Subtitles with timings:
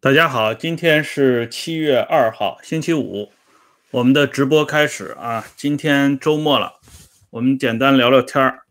[0.00, 3.32] 大家好，今天是七月二号，星期五，
[3.90, 5.44] 我们的直播开始啊。
[5.56, 6.74] 今天周末了，
[7.30, 8.62] 我们简单聊聊天儿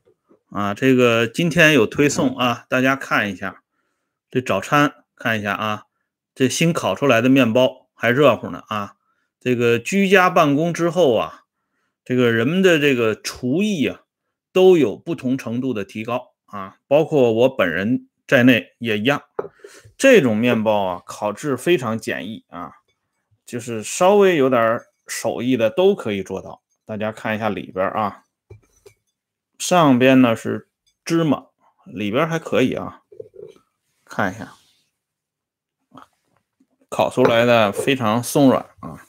[0.52, 0.74] 啊。
[0.74, 3.62] 这个今天有推送啊，大家看一下
[4.32, 5.84] 这早餐，看一下啊，
[6.34, 8.94] 这新烤出来的面包还热乎呢啊。
[9.42, 11.42] 这个居家办公之后啊，
[12.06, 14.00] 这个人们的这个厨艺啊
[14.54, 18.08] 都有不同程度的提高啊，包括我本人。
[18.28, 19.24] 在内也一样，
[19.98, 22.74] 这种面包啊，烤制非常简易啊，
[23.46, 26.62] 就是稍微有点手艺的都可以做到。
[26.86, 28.26] 大家看一下里边啊，
[29.58, 30.68] 上边呢是
[31.06, 31.48] 芝麻，
[31.86, 33.04] 里边还可以啊，
[34.04, 34.54] 看一下，
[36.90, 39.06] 烤出来的非常松软啊。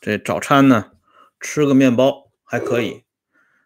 [0.00, 0.92] 这早餐呢，
[1.40, 3.02] 吃个面包还可以。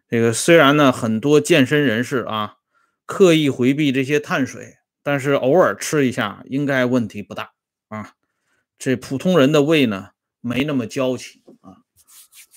[0.09, 2.57] 这个虽然呢，很多健身人士啊，
[3.05, 4.78] 刻意回避这些碳水。
[5.09, 7.53] 但是偶尔吃一下应该问题不大
[7.89, 8.13] 啊，
[8.79, 10.11] 这普通人的胃呢
[10.43, 11.79] 没那么娇气啊。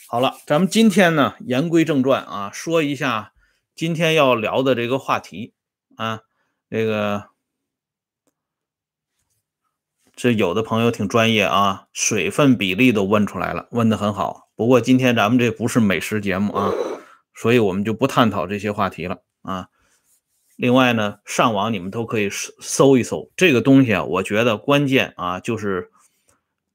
[0.10, 3.32] 好了，咱们今天呢言归正传啊，说一下
[3.74, 5.54] 今天要聊的这个话题
[5.96, 6.24] 啊，
[6.70, 7.30] 这个
[10.14, 14.50] 这有的朋友挺专业啊，水分比例都问出来了，问的很好。
[14.58, 16.70] 不过今天咱们这不是美食节目啊，
[17.34, 19.70] 所以我们就不探讨这些话题了啊。
[20.62, 24.04] 另外呢，上网你们都可以搜一搜这个东西啊。
[24.04, 25.90] 我觉得关键啊，就是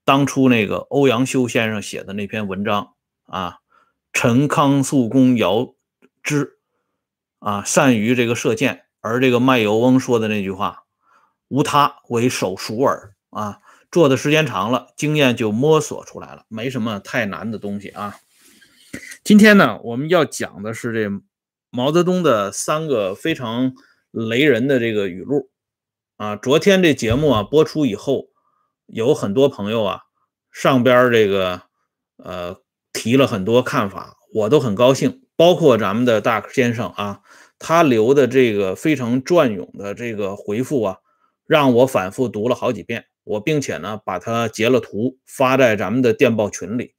[0.05, 2.95] 当初那个欧阳修先生写的那篇文章
[3.27, 3.59] 啊
[4.12, 5.77] ，“陈康肃公遥
[6.25, 6.59] 之
[7.39, 10.83] 啊，善于这个射箭，而这个卖油翁说的那句话，
[11.47, 13.61] 无他，为手熟耳啊。
[13.92, 18.17] 做的时间长了，经验就摸索出来了，没什么太难的东西啊。
[19.23, 21.23] 今天呢，我们要讲的是这。
[21.77, 23.74] 毛泽东的三个非常
[24.10, 25.50] 雷人的这个语录
[26.16, 28.28] 啊，昨天这节目啊播出以后，
[28.86, 30.01] 有很多朋友啊
[30.51, 31.61] 上边这个
[32.17, 32.56] 呃
[32.95, 35.20] 提了很多看法，我都很高兴。
[35.36, 37.20] 包括咱们的大先生啊，
[37.58, 40.96] 他留的这个非常隽永的这个回复啊，
[41.46, 43.05] 让我反复读了好几遍。
[43.22, 46.95] 我并且呢把它截了图发在咱们的电报群里。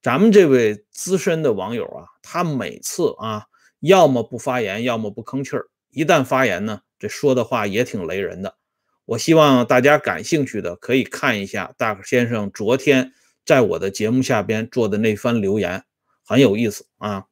[0.00, 3.46] 咱们这位资深的网友啊，他每次啊。
[3.86, 5.66] 要么不发言，要么不吭气儿。
[5.90, 8.56] 一旦发言呢，这说的话也挺雷人的。
[9.04, 13.12] 我希望大家感兴趣的可以看一下大先生昨天
[13.44, 15.84] 在我的节目下边做的那番留言，
[16.24, 17.26] 很有意思啊。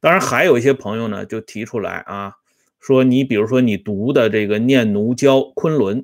[0.00, 2.34] 当然，还有一些朋友呢就提出来啊，
[2.80, 6.02] 说你比如说你读的这个《念奴娇·昆仑》，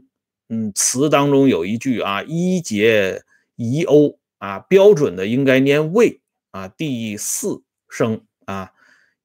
[0.48, 3.24] 嗯，词当中有一句啊，“一节
[3.56, 6.20] 宜欧”，啊，标准的应该念“未”
[6.52, 8.70] 啊，第四声啊。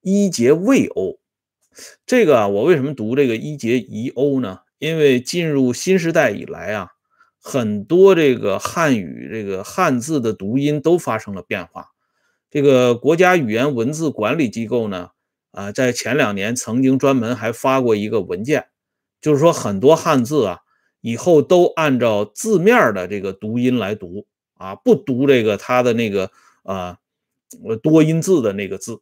[0.01, 1.19] 一节未欧，
[2.05, 4.59] 这个啊，我为什么读这个一节一欧呢？
[4.79, 6.89] 因为进入新时代以来啊，
[7.39, 11.89] 很多这个汉语这个汉字的读音都发生了变化。
[12.49, 15.11] 这个国家语言文字管理机构呢，
[15.51, 18.69] 啊，在前两年曾经专门还发过一个文件，
[19.21, 20.59] 就是说很多汉字啊，
[21.01, 24.25] 以后都按照字面的这个读音来读
[24.55, 26.31] 啊，不读这个它的那个
[26.63, 26.97] 啊
[27.83, 28.99] 多音字的那个字。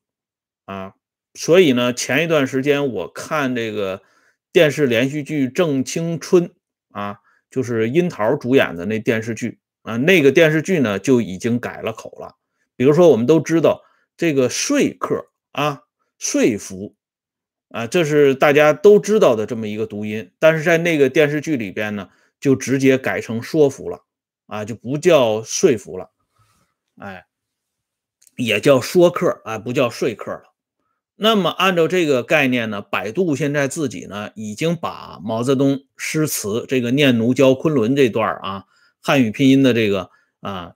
[0.69, 0.93] 啊，
[1.33, 4.03] 所以呢，前一段时间我看这个
[4.51, 6.47] 电视连续剧《正青春》
[6.91, 7.17] 啊，
[7.49, 12.35] 就是樱桃主演的那电视剧啊，那个电视剧呢就已经改了口了。
[12.75, 13.81] 比如说，我们都知道
[14.15, 15.81] 这个说客啊，
[16.19, 16.95] 说服
[17.69, 24.03] 啊，这是大家都知道的这么一个读音，但是在那个电视剧里边呢，就直接改成说服了
[24.45, 26.11] 啊，就不叫说服了，
[26.99, 27.25] 哎，
[28.37, 30.48] 也叫说客啊，不叫说客了。
[31.21, 38.63] 那么，按照这个概念呢，百度现在自己呢已经把毛泽东诗词这个《念奴娇·昆仑》这段啊
[39.01, 40.09] 汉语拼音的这个
[40.39, 40.75] 啊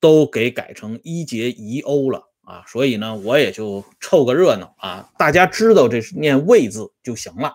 [0.00, 7.52] 都给改成一节一欧了啊，所以呢，我也就凑个热闹啊，大家知道这是念“魏”字就行了。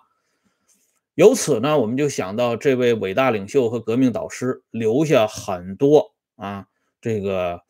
[1.16, 6.68] 由此呢，我们就想到这位伟大领袖和革命导师留下很多啊
[7.02, 7.62] 这个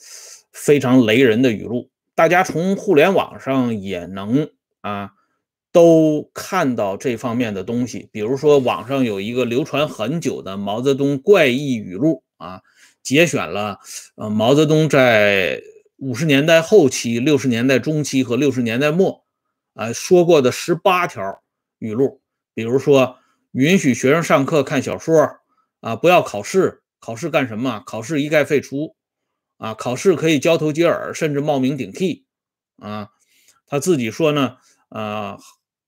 [0.52, 1.90] 非常雷人的语录。
[2.20, 4.50] 大家从互联网上也能
[4.82, 5.12] 啊，
[5.72, 8.10] 都看到这方面的东西。
[8.12, 12.62] 比如说，网上有一个流传很久的毛泽东怪异语录啊，
[13.02, 13.80] 节选了
[14.16, 15.62] 呃毛泽东在
[15.96, 19.24] 五十年代后期、六十年代中期和六十年代末
[19.74, 21.42] 啊说过的十八条
[21.78, 22.20] 语录。
[22.54, 23.16] 比如说，
[23.54, 25.38] 允许学生上课看小说
[25.80, 27.82] 啊，不要考试，考试干什么？
[27.86, 28.98] 考试一概废除。
[29.60, 32.26] 啊，考试可以交头接耳，甚至冒名顶替。
[32.78, 33.10] 啊，
[33.68, 34.56] 他自己说呢，
[34.88, 35.38] 啊，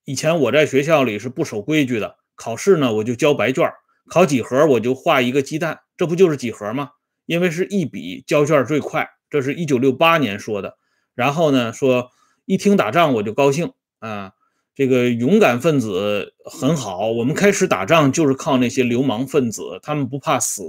[0.05, 3.71] 以前我在学校里是不守规矩的，考试呢我就交白卷，
[4.09, 6.91] 考几何我就画一个鸡蛋，这不就是几何吗？
[7.25, 10.77] 因为是一笔交卷最快，这是一九六八年说的。
[11.15, 12.11] 然后呢，说
[12.45, 14.33] 一听打仗我就高兴啊，
[14.75, 20.63] 这个勇敢分子很好，我们开始打仗就是靠那些流氓分子，他们不怕死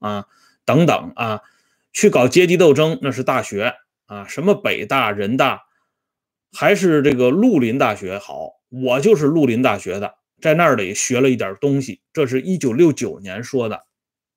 [0.00, 0.26] 啊，
[0.66, 1.40] 等等啊，
[1.92, 3.74] 去搞阶级斗争那是大学
[4.06, 5.62] 啊，什么北大、人大。
[6.54, 12.02] 还是这个绿林大学好，我就是绿林大学的，在那里学了一点东西。
[12.12, 13.84] 这是一九六九年说的，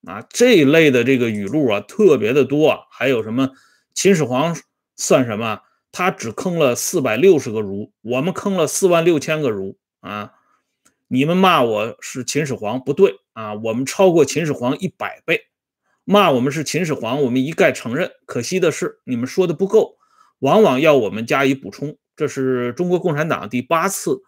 [0.07, 2.85] 啊，这一类的这个语录啊，特别的多。
[2.89, 3.49] 还有什么
[3.93, 4.55] 秦始皇
[4.95, 5.59] 算什么？
[5.91, 10.33] 他只坑了四百六十个儒，我们坑了四万六千个儒啊！
[11.07, 15.41] 你们骂我是秦始皇不对啊，我们超过秦始皇一百倍。
[16.07, 18.11] 骂我们是秦始皇，我们一概承认。
[18.27, 19.97] 可惜的是，你们说的不够，
[20.37, 21.97] 往往要我们加以补充。
[22.15, 24.21] 这是中国共产党第八次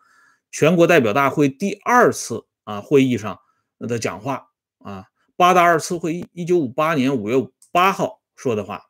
[0.51, 3.39] 全国代表大会第二次啊会议上
[3.77, 4.47] 的讲话
[4.79, 7.35] 啊，八大二次会议，一九五八年五月
[7.71, 8.81] 八号说的话，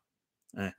[0.56, 0.74] 哎，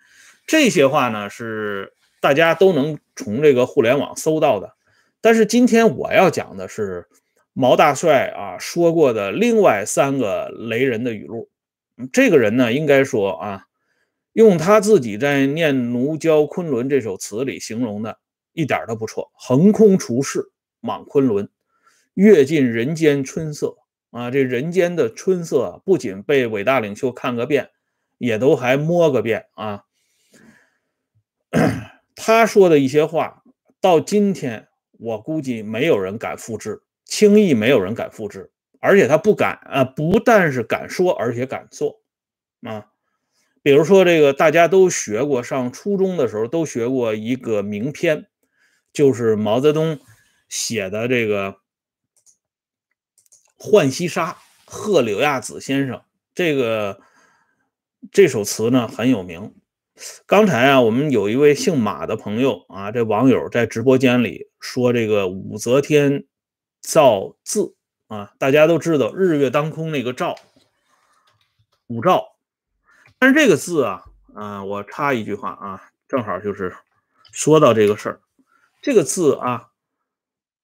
[0.47, 4.73] 这些话呢是大家都能从这个互联网搜到的。
[5.21, 7.07] 但是今天我要讲的是
[7.53, 11.51] 毛大帅啊说过的另外三个雷人的语录。
[12.13, 13.65] 这个人呢，应该说啊。
[14.35, 18.21] 用他自己在《念奴娇·昆仑》这首词里形容的，
[18.53, 19.33] 一点都不错。
[19.35, 21.49] 横空出世，莽昆仑，
[22.15, 23.75] 阅尽人间春色
[24.11, 24.31] 啊！
[24.31, 27.71] 这人间的春色，不仅被伟大领袖看个遍，
[28.19, 29.83] 也都还摸个遍啊。
[32.15, 33.43] 他说的一些话，
[33.81, 34.69] 到今天
[35.01, 42.01] 我估计没有人敢复制，轻易没有人敢复制，而且他不敢啊，不但是敢说，而且敢做
[42.63, 42.87] 啊。
[43.63, 48.27] 比如说，这个大家都学过，上初中的时候都学过一个名篇，
[48.93, 49.99] 就是毛泽东
[50.49, 51.53] 写的这个
[53.57, 54.33] 《浣溪沙·
[54.65, 55.97] 贺柳亚子先生》。
[56.35, 57.01] 这个
[58.13, 59.55] 这首词呢很有名。
[60.25, 66.25] 刚才啊，我们有一位姓马的朋友啊，这网友在直播间里说这个武则天
[66.81, 67.75] 造字
[68.09, 70.37] 啊，大家都知道日月当空那个照，
[71.87, 72.37] 五照。
[73.19, 76.75] 但是这个字啊，啊，我插一句话啊，正好就是
[77.33, 78.21] 说到这个事儿，
[78.81, 79.71] 这个字啊，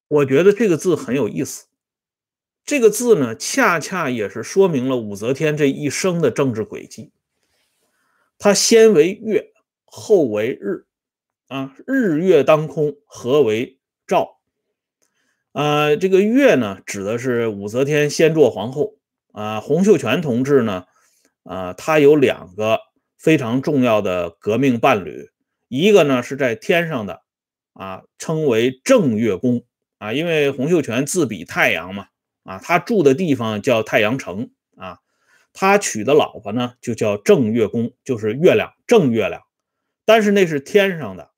[0.08, 1.66] 我觉得这个字很有意思。
[2.64, 7.12] 这个字呢，恰恰也是说明了武则天这一生的政治轨迹。
[8.38, 9.52] 他先为月，
[9.84, 10.86] 后为日，
[11.48, 14.40] 啊，日月当空，合为照。
[15.54, 18.96] 啊，这个月呢，指的是武则天先做皇后，
[19.32, 20.84] 啊，洪秀全同志呢。
[21.44, 22.80] 啊，他有两个
[23.18, 25.28] 非常重要的革命伴侣，
[25.68, 27.20] 一个呢是在天上的，
[27.74, 29.62] 啊，称为正月宫
[29.98, 32.06] 啊，因为洪秀全自比太阳嘛，
[32.44, 35.00] 啊，他住的地方叫太阳城啊，
[35.52, 39.42] 他娶的老婆呢就叫正月宫，就是月亮正月亮，
[40.06, 41.30] 但是那是天上的，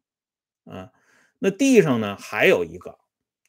[0.67, 0.93] 啊，
[1.41, 2.97] 那地上呢还有一个，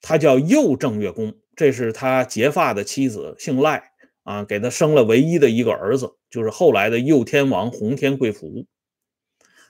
[0.02, 3.92] 他叫右正月宫，这是他结发的妻子，姓赖。
[4.24, 8.66] 啊，给他生了唯一的一个儿子，就是后来的右天王洪天贵福。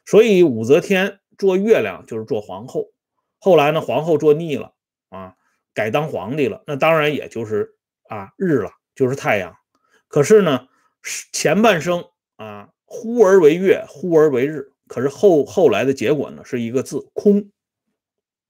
[0.03, 2.87] 所以武则天做月亮就是做皇后。
[3.37, 4.73] 后来呢，皇后做腻了
[5.09, 5.35] 啊，
[5.75, 7.75] 改当皇帝了，那当然也就是
[8.09, 9.55] 啊日了，就是太阳。
[10.07, 10.67] 可是呢，
[11.31, 12.05] 前半生
[12.37, 14.71] 啊，忽而为月，忽而为日。
[14.87, 17.51] 可是后后来的结果呢，是一个字空。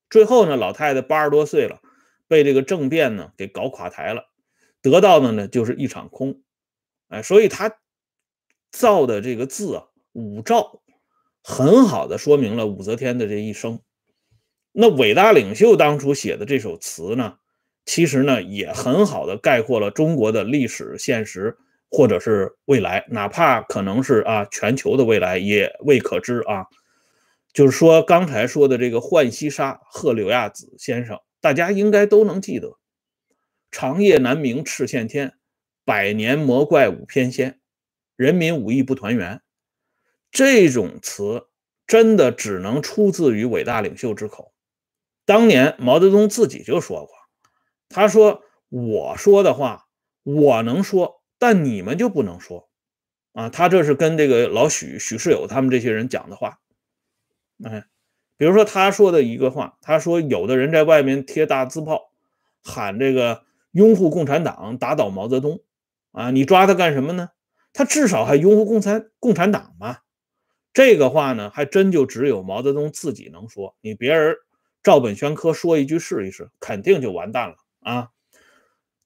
[0.09, 1.79] 最后呢，老太太八十多岁了，
[2.27, 4.29] 被这个政变呢给搞垮台了。
[4.81, 6.41] 得到的呢，就是一场空，
[7.09, 7.77] 哎，所以他
[8.71, 10.81] 造的这个字啊，武曌，
[11.43, 13.81] 很好的说明了武则天的这一生。
[14.71, 17.37] 那伟大领袖当初写的这首词呢，
[17.85, 21.57] 其实呢，也很好的概括了中国的历史现实，
[21.89, 26.67] 或者是未来，哪怕可能是啊全球的未来也未可知啊。
[27.57, 32.77] 就是说刚才说的这个《浣溪沙·贺柳亚子先生》，大家应该都能记得。
[33.71, 35.33] 长夜难明赤县天，
[35.83, 37.55] 百年魔怪舞翩跹，
[38.15, 39.41] 人民武艺不团圆。
[40.29, 41.47] 这种词
[41.87, 44.53] 真的只能出自于伟大领袖之口。
[45.25, 47.09] 当年毛泽东自己就说过，
[47.89, 49.87] 他说：“我说的话
[50.21, 52.69] 我能说，但你们就不能说。”
[53.33, 56.59] 啊，他这是跟这个老许、许世友他们这些人讲的话。
[57.63, 57.85] 哎，
[58.37, 62.11] 比如说他说的一个话，他说：“有的人在外面贴大字报，
[62.63, 65.59] 喊这个。”拥护共产党，打倒毛泽东，
[66.11, 67.29] 啊，你抓他干什么呢？
[67.73, 69.97] 他至少还拥护共产共产党嘛。
[70.73, 73.75] 这个话呢，还真就只有毛泽东自己能说。
[73.81, 74.35] 你别人
[74.81, 78.09] 照本宣科说一句试一试，肯定就完蛋了啊。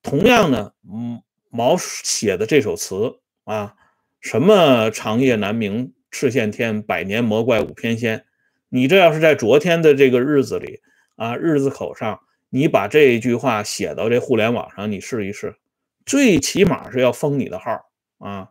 [0.01, 3.75] 同样呢，嗯，毛写的这首词啊，
[4.21, 8.25] 什么长夜难明赤县天，百年魔怪五偏仙，
[8.73, 10.79] 你这要是在昨天的这个日子里
[11.17, 15.57] 啊，日子口上，你把这一句话写到这互联网上，你试一试，
[16.05, 17.81] 最起码是要封你的号
[18.19, 18.47] 啊。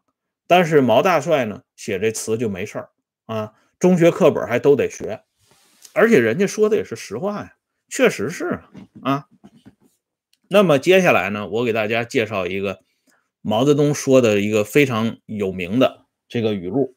[0.46, 2.90] 但是毛大帅呢，写这词就没事儿
[3.24, 5.22] 啊，中学课本还都得学，
[5.94, 7.54] 而且人家说的也是实话呀，
[7.88, 8.60] 确实是
[9.02, 9.26] 啊。
[10.48, 12.80] 那么接下来呢，我给大家介绍一个
[13.40, 16.94] 毛泽东说的一个非常有名的这个语录，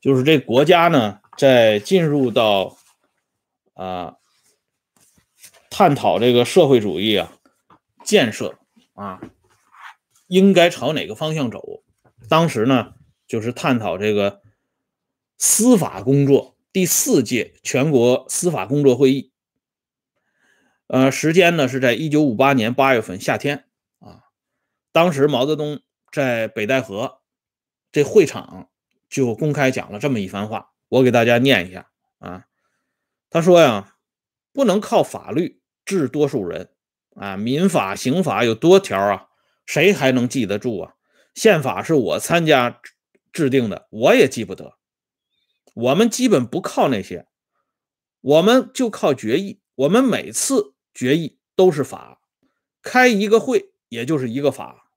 [0.00, 2.76] 就是这国家呢在进入到
[3.72, 4.16] 啊
[5.70, 7.32] 探讨这个社会主义啊
[8.04, 8.58] 建设
[8.92, 9.22] 啊
[10.26, 11.82] 应该朝哪个方向走。
[12.28, 12.92] 当时呢
[13.26, 14.42] 就是探讨这个
[15.38, 19.32] 司法工作第四届全国司法工作会议。
[20.88, 23.64] 呃，时间呢是在一九五八年八月份夏天
[24.00, 24.24] 啊，
[24.92, 25.80] 当时毛泽东
[26.12, 27.22] 在北戴河
[27.90, 28.68] 这会场
[29.08, 32.44] 就公开讲了这么一番话，我给大家念一下啊。
[33.30, 33.96] 他说呀，
[34.52, 36.74] 不能靠法律治多数人
[37.16, 39.28] 啊，民法、刑法有多条啊，
[39.64, 40.94] 谁还能记得住啊？
[41.34, 42.78] 宪法是我参加
[43.32, 44.74] 制定的，我也记不得。
[45.72, 47.26] 我们基本不靠那些，
[48.20, 50.74] 我们就靠决议，我们每次。
[50.92, 52.20] 决议都是法，
[52.82, 54.90] 开一个会也就是一个法。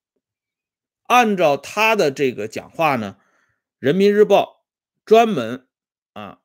[1.03, 3.17] 按照他的这个讲话呢，
[3.77, 4.65] 《人民日报》
[5.05, 5.67] 专门
[6.13, 6.39] 啊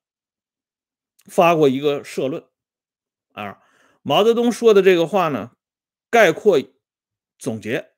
[1.27, 2.45] 发过一个社论
[3.33, 3.63] 啊，
[4.03, 5.53] 毛泽东说的这个话呢，
[6.11, 6.59] 概括
[7.39, 7.93] 总结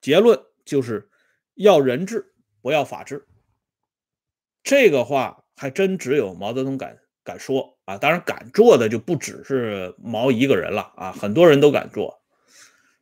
[0.00, 1.10] 结论就是
[1.54, 3.26] 要人治，不要法治。
[4.62, 7.72] 这个话还真只有毛泽东敢敢说。
[7.84, 12.22] 啊，当然敢做的就不只是毛一个人了啊，很多人都敢做，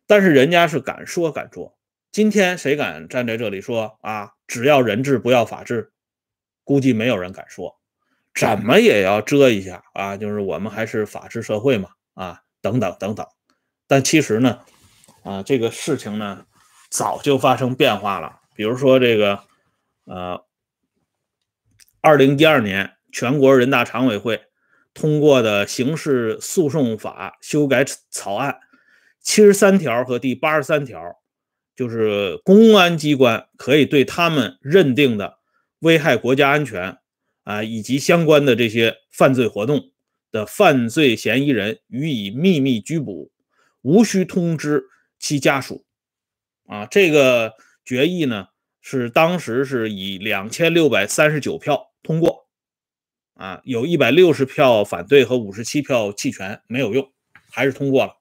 [0.08, 1.78] 但是人家是敢说敢做。
[2.10, 4.34] 今天谁敢站在这里说啊？
[4.48, 5.92] 只要人治不要法治，
[6.64, 7.80] 估计没有人敢说，
[8.34, 13.26] 怎么也要遮一下啊，就是我们还是法治社会嘛啊，等等等等。
[13.86, 14.60] 但其实呢，
[15.22, 16.44] 啊，这个事情呢
[16.90, 18.40] 早就发生变化了。
[18.54, 19.40] 比如说这个，
[20.04, 20.44] 呃，
[22.00, 24.42] 二零一二年全国人大常委会。
[24.94, 28.58] 通过的刑事诉讼法修改草案
[29.22, 31.00] 七十三条和第八十三条，
[31.74, 35.38] 就是公安机关可以对他们认定的
[35.78, 36.98] 危害国家安全
[37.44, 39.92] 啊以及相关的这些犯罪活动
[40.30, 43.30] 的犯罪嫌疑人予以秘密拘捕，
[43.82, 44.84] 无需通知
[45.18, 45.84] 其家属。
[46.66, 48.48] 啊，这个决议呢
[48.80, 52.48] 是当时是以两千六百三十九票通过。
[53.34, 57.12] 啊，有一百六十票反对和五十七票弃权，没有用，
[57.50, 58.12] 还是通过了。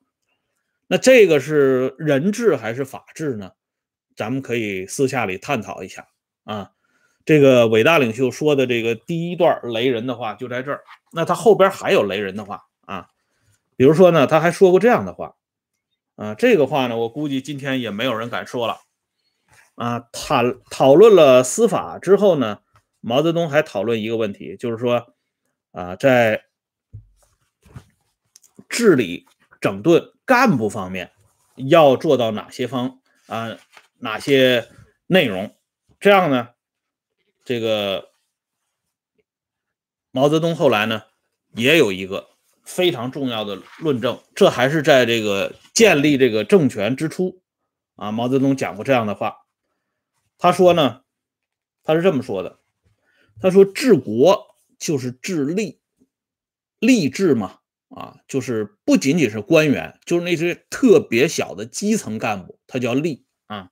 [0.87, 3.51] 那这个是人治还是法治呢？
[4.15, 6.07] 咱们可以私下里探讨一下
[6.43, 6.71] 啊。
[7.25, 10.81] 这个伟大领袖说的这个第一段雷人的话就在这儿。
[11.11, 13.07] 那他后边还有雷人的话啊，
[13.75, 15.35] 比如说呢，他还说过这样的话
[16.15, 16.35] 啊。
[16.35, 18.77] 这个话呢，我估计今天也没有人敢说了
[19.75, 19.99] 啊。
[20.11, 22.59] 讨讨论了司法之后呢？
[23.03, 25.15] 毛泽东还讨论一个问题，就是说，
[25.71, 26.43] 啊，在
[28.69, 29.25] 治理
[29.59, 31.09] 整顿干部方面
[31.55, 33.57] 要做到哪些方啊，
[33.97, 34.67] 哪些
[35.07, 35.55] 内容？
[35.99, 36.49] 这样呢，
[37.43, 38.11] 这个
[40.11, 41.03] 毛泽东后来呢
[41.55, 42.29] 也有一个
[42.63, 47.41] 非常重要的论证，这还是在这个建立这个政权之初
[47.95, 49.37] 啊，毛泽东讲过这样的话，
[50.37, 51.03] 他说呢，
[51.83, 52.59] 他是这么说的。
[53.39, 55.79] 他说：“治国就是治吏，
[56.79, 63.71] 吏治嘛，啊，就是不仅仅是官员，就是那些特别小的基层干部，他叫吏啊。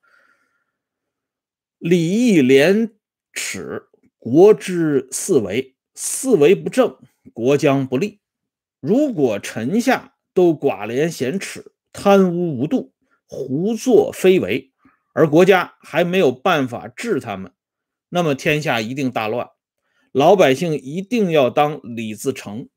[1.77, 2.95] 礼义廉
[3.33, 6.97] 耻，国之四维，四维不正，
[7.33, 8.19] 国将不立。
[8.79, 12.93] 如果臣下都寡廉鲜耻、贪污无度、
[13.27, 14.71] 胡作非为，
[15.13, 17.53] 而国家还没有办法治他们，
[18.09, 19.49] 那么天下一定大乱。”
[20.11, 22.67] 老百姓一定要当李自成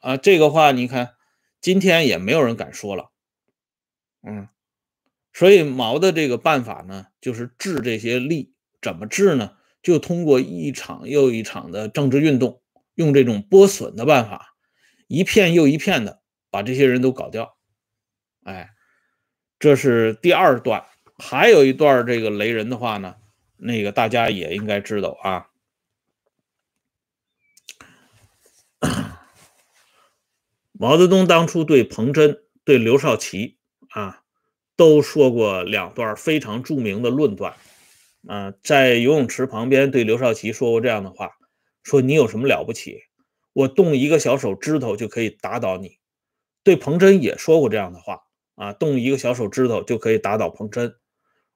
[0.00, 0.18] 啊！
[0.18, 1.14] 这个话你看，
[1.62, 3.10] 今天也没有人敢说了。
[4.22, 4.48] 嗯，
[5.32, 8.50] 所以毛的这个办法呢，就是治这些吏，
[8.80, 9.56] 怎么治呢？
[9.82, 12.60] 就通过一场又一场的政治运动，
[12.96, 14.54] 用这种剥笋的办法，
[15.06, 16.20] 一片又一片的
[16.50, 17.56] 把这些人都搞掉。
[18.42, 18.70] 哎，
[19.58, 20.84] 这是第二段，
[21.16, 23.16] 还有一段这个雷人的话呢，
[23.56, 25.46] 那个大家也应该知道啊。
[30.72, 33.58] 毛泽东当初对彭真、对刘少奇
[33.90, 34.22] 啊，
[34.76, 37.54] 都说过两段非常著名的论断。
[38.28, 41.30] 啊，在游泳池旁边对刘少奇说过这样的话
[41.82, 42.98] ：“说你有什么了不起？
[43.52, 45.98] 我动一个小手指头就可以打倒你。”
[46.62, 48.20] 对彭真也说过这样的话
[48.56, 50.94] ：“啊，动一个小手指头就可以打倒彭真。”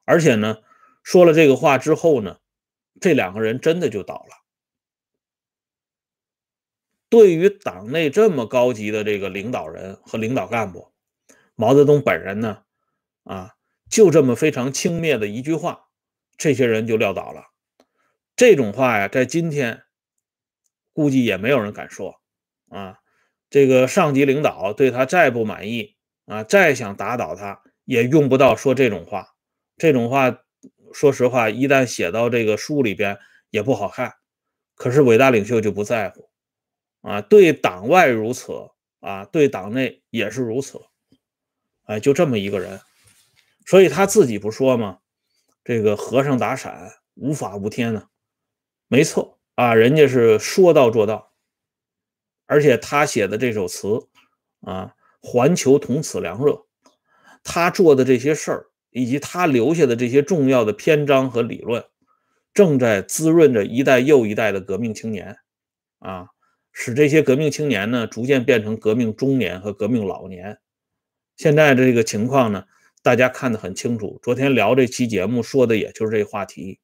[0.05, 0.57] 而且呢，
[1.03, 2.37] 说了这个话之后呢，
[2.99, 4.43] 这两个人真的就倒了。
[7.07, 10.91] 对于党内这么高级的这个领导人和领导干部，
[11.53, 12.63] 毛泽东本人呢，
[13.23, 13.53] 啊，
[13.89, 15.84] 就这么非常轻蔑的一句话。
[16.37, 17.45] 这些人就撂倒了，
[18.35, 19.83] 这种话呀，在今天
[20.93, 22.21] 估计也没有人敢说
[22.69, 22.99] 啊。
[23.49, 29.35] 这个上级领导对他再不满意啊，再想打倒他，也用不到说这种话。
[29.77, 30.41] 这种话，
[30.91, 33.17] 说实话，一旦写到这个书里边
[33.51, 34.15] 也不好看。
[34.73, 36.29] 可是伟大领袖就不在乎
[37.01, 40.81] 啊，对党外如此啊，对党内也是如此。
[41.83, 42.81] 哎，就这么一个人，
[43.65, 44.99] 所以他自己不说吗？
[45.65, 48.03] 这个和尚打伞，无法无天呢，
[48.87, 51.33] 没错啊，人家是说到做到，
[52.45, 54.07] 而且他写的这首词
[54.61, 56.67] 啊，环球同此凉热，
[57.43, 61.83] 他做的这些事儿，以及他留下的这些重要的篇章和理论，
[62.53, 65.35] 正在滋润着一代又一代的革命青年，
[65.97, 66.27] 啊，
[66.71, 70.59] 使这些革命青年呢，逐渐变成革命中年和革命老年。
[71.35, 72.65] 现在这个情况呢？
[73.05, 76.79] 大家看得很清楚，昨天聊这期节目说的也就是这话题。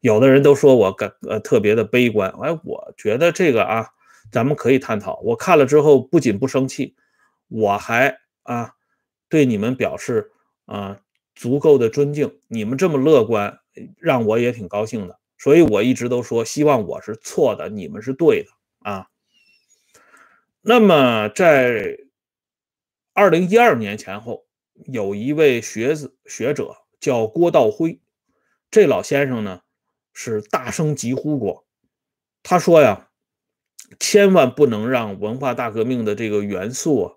[0.00, 3.86] 有的人都说我感呃特别的悲观，哎，我觉得这个啊，
[4.32, 5.20] 咱们可以探讨。
[5.20, 6.96] 我看了之后不仅不生气，
[7.48, 8.72] 我还啊
[9.28, 10.32] 对你们表示
[10.64, 10.98] 啊
[11.34, 12.40] 足够的尊敬。
[12.48, 13.60] 你们这么乐观，
[13.98, 15.18] 让我也挺高兴的。
[15.36, 18.48] 所以我一直都说，希望我是错的，你们是对的
[18.90, 19.06] 啊。
[20.62, 21.98] 那么在
[23.12, 24.45] 二零一二年前后。
[24.84, 28.00] 有一位学子学者叫郭道辉，
[28.70, 29.62] 这老先生呢
[30.12, 31.66] 是大声疾呼过，
[32.42, 33.08] 他说呀，
[33.98, 37.16] 千万不能让文化大革命的这个元素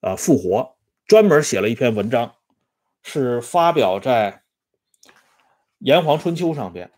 [0.00, 2.34] 啊，啊复活，专门写了一篇文章，
[3.02, 4.42] 是发表在
[5.78, 6.90] 《炎黄春秋》上边，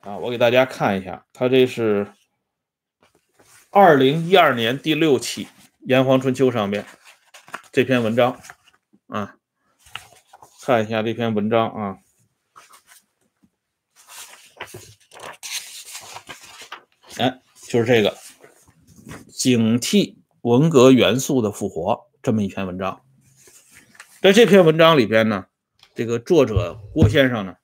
[0.00, 2.06] 啊，我给大家看一下，他这是
[3.70, 5.44] 二零一二年第六期
[5.80, 6.84] 《炎黄春秋》上边
[7.72, 8.40] 这篇文章。
[9.06, 9.36] 啊，
[10.62, 11.98] 看一下这篇文章啊，
[17.16, 18.16] 哎，就是这个
[19.30, 23.00] “警惕文革元素的复活”这么一篇文章。
[24.20, 25.46] 在这篇文章里边呢，
[25.94, 27.54] 这个作者郭先生呢，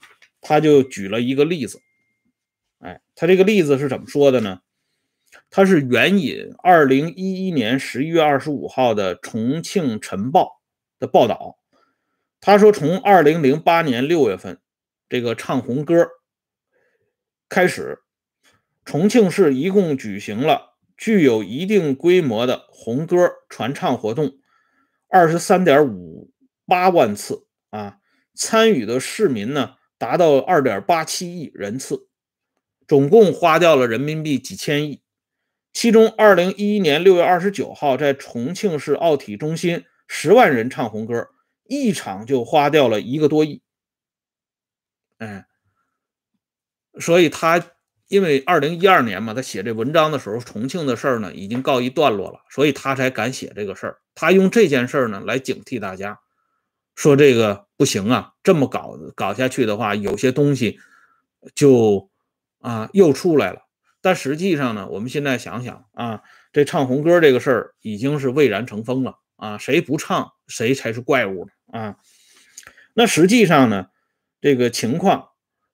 [0.40, 1.83] 他就举了一个例子。
[2.78, 4.61] 哎，他这个例子是怎么说的呢？
[5.50, 10.44] 他是援引二零一一年十一月二十五号的《重庆晨报》。
[11.03, 11.59] 的报道，
[12.41, 14.61] 他说，从二零零八年六月份
[15.09, 16.09] 这个唱红歌
[17.49, 17.99] 开始，
[18.85, 24.38] 重庆市一共举行了具有一定规模的红歌传唱活动
[25.09, 26.31] 二十三点五
[26.67, 27.99] 八万次啊，
[28.33, 32.07] 参与的市民呢达到二点八七亿人次，
[32.87, 35.03] 总共花掉了人民币几千亿。
[35.73, 39.85] 其中，二零一一年六月二十九号在重庆市奥体中心。
[40.14, 41.31] 十万人唱红歌，
[41.64, 43.62] 一场就花掉了一个多亿。
[45.16, 45.46] 哎，
[47.01, 47.64] 所以他
[48.09, 54.01] 因为二零一二年嘛，他写这文章的时候，重庆的事儿呢已经告一段落了，所以他才敢写这个事儿。
[54.14, 56.20] 他用这件事儿呢来警惕大家，
[56.94, 60.79] 说这个不行啊，这么搞搞下去的话，有些东西
[61.55, 62.11] 就
[62.61, 63.62] 啊又出来了。
[64.03, 66.20] 但实际上呢，我们现在想想啊，
[66.53, 69.20] 这唱红歌这个事儿已经是蔚然成风了。
[69.42, 71.81] 啊，谁不唱谁才是怪物呢？
[71.81, 71.96] 啊，
[72.94, 73.88] 那实际上呢，
[74.40, 75.31] 这个情况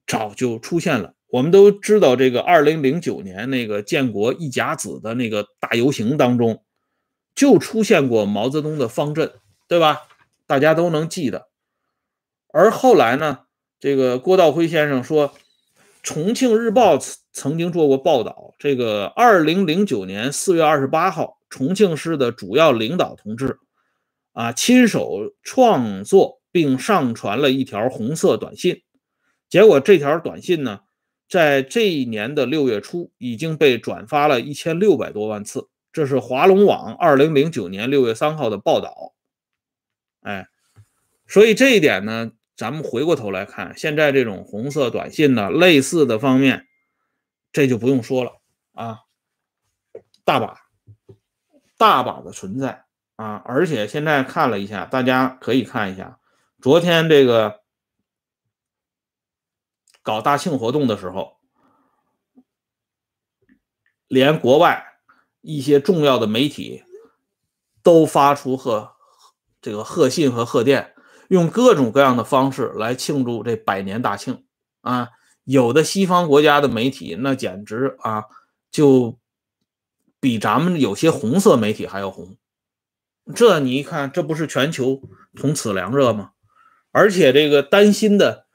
[0.07, 1.13] 早就出现了。
[1.27, 6.65] 我们都知道，这个二零零九年那个建国一甲子的那个大游行当中，
[7.35, 9.35] 就出现过毛泽东的方阵，
[9.69, 10.01] 对吧？
[10.47, 11.49] 大家都能记得。
[12.51, 13.41] 而后来呢，
[13.79, 15.29] 这个郭道辉先生说，
[16.03, 16.97] 《重庆日报》
[17.35, 21.38] 曾经做过报道，这个二零零九年四月二十八号。
[21.49, 23.59] 重庆市的主要领导同志
[24.33, 28.83] 啊，亲手创作并上传了一条红色短信。
[29.49, 30.81] 结果这条短信呢，
[31.29, 35.69] 在这一年的六月初已经被转发了一千六百多万次。
[35.91, 39.15] 这是华龙网二零零九年六月三号的报道。
[40.21, 40.47] 哎，
[41.27, 46.67] 所以这一点呢，咱们回过头来看，现在这种红色短信呢，类似的方面，
[47.51, 48.33] 这就不用说了
[48.75, 48.99] 啊，
[50.25, 50.68] 大把。
[51.79, 52.85] 大把的存在
[53.17, 56.19] 啊，而且现在看了一下，大家可以看一下，
[56.61, 57.61] 昨天这个
[60.03, 61.39] 搞大庆活动的时候，
[64.09, 64.85] 连国外
[65.41, 66.85] 一些重要的媒体
[67.83, 68.97] 都发出贺
[69.63, 70.95] 这个贺信和贺电，
[71.29, 74.45] 用各种各样的方式来庆祝这百年大庆
[74.81, 75.11] 啊。
[75.45, 78.25] 有的西方国家的媒体那简直啊，
[78.71, 79.19] 就
[80.21, 82.37] 比咱们有些红色媒体还要红。
[83.35, 85.03] 这你一看，这不是全球
[85.35, 86.33] 同此凉热吗？
[86.93, 88.47] 而且这个担心的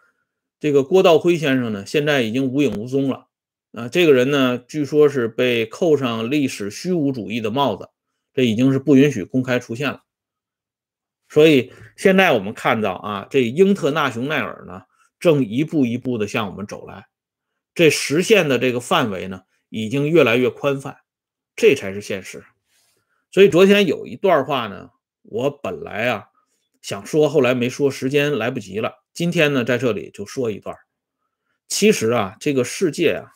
[0.59, 3.27] 这个郭道辉先生呢，现在已经无影无踪了。
[3.73, 7.89] 啊，这个人呢，据说是被扣上历史虚无主义的帽子，
[8.33, 10.03] 这已经是不允许公开出现了。
[11.29, 14.83] 所以现在我们看到啊，这英特纳雄奈尔呢。
[15.19, 17.05] 正一步一步的向我们走来，
[17.73, 20.97] 这实现的这个范围呢，已经越来越宽泛，
[21.55, 22.43] 这才是现实。
[23.31, 26.29] 所以昨天有一段话呢，我本来啊
[26.81, 29.03] 想说，后来没说，时间来不及了。
[29.13, 30.75] 今天呢，在这里就说一段。
[31.67, 33.31] 其实啊，这个世界啊，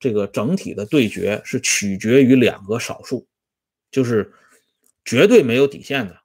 [0.00, 3.28] 这个整体的对决是取决于两个少数，
[3.90, 4.32] 就是
[5.04, 6.20] 绝对没有底线的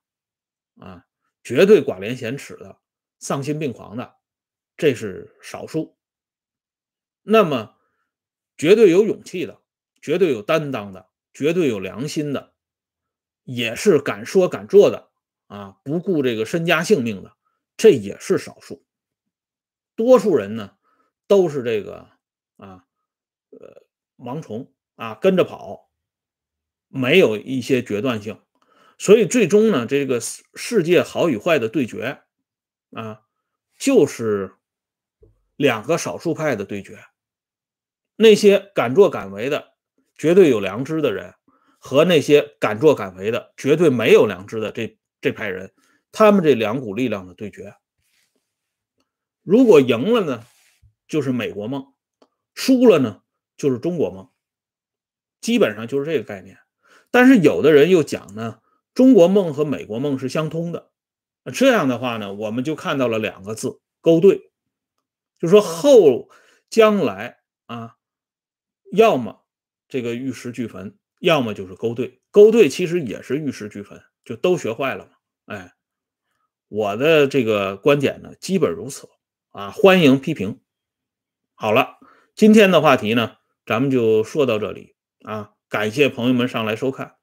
[0.79, 1.05] 啊，
[1.43, 2.77] 绝对寡廉鲜耻的，
[3.19, 4.15] 丧心病狂的。
[4.75, 5.95] 这是少数，
[7.21, 7.75] 那么
[8.57, 9.61] 绝对有勇气的，
[10.01, 12.53] 绝对有担当的，绝对有良心的，
[13.43, 15.09] 也是敢说敢做的
[15.47, 17.35] 啊，不顾这个身家性命的，
[17.75, 18.85] 这也是少数。
[19.95, 20.77] 多数人呢，
[21.27, 22.09] 都是这个
[22.57, 22.85] 啊，
[23.49, 23.83] 呃，
[24.17, 25.89] 盲从啊，跟着跑，
[26.87, 28.39] 没有一些决断性，
[28.97, 32.23] 所以最终呢，这个世界好与坏的对决
[32.91, 33.23] 啊，
[33.77, 34.55] 就是。
[35.55, 37.05] 两个少数派的对决，
[38.15, 39.72] 那些敢作敢为的、
[40.17, 41.33] 绝对有良知的人，
[41.79, 45.73] 和那些敢作敢为的、绝对没有良知的这这派人，
[46.11, 47.75] 他们这两股力量的对决，
[49.41, 50.43] 如果赢了呢，
[51.07, 51.93] 就是美国梦；
[52.53, 53.21] 输了呢，
[53.57, 54.29] 就是中国梦。
[55.41, 56.57] 基本上就是这个概念。
[57.11, 58.59] 但是有的人又讲呢，
[58.93, 60.91] 中国梦和美国梦是相通的。
[61.53, 64.51] 这样的话呢，我们就看到了两个字：勾兑。
[65.37, 66.29] 就说后
[66.69, 67.97] 将来啊，
[68.93, 69.42] 要么
[69.93, 72.19] 这个玉石俱焚，要么就是勾兑。
[72.31, 75.11] 勾兑其实也是玉石俱焚，就都学坏了嘛。
[75.45, 75.71] 哎，
[76.67, 79.07] 我的这个观点呢，基本如此
[79.51, 80.59] 啊，欢迎批评。
[81.53, 81.99] 好了，
[82.33, 83.35] 今天的话题呢，
[83.67, 87.17] 咱们就说到这里啊，感谢朋友们上来收看。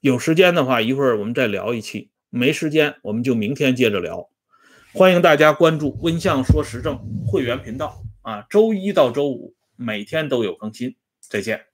[0.00, 4.28] 有时间的话，一会儿我们再聊一期；没时间，我们就明天接着聊。
[4.92, 11.64] 欢迎大家关注温相说时政会员频道啊，周一到周五每天都有更新，再见。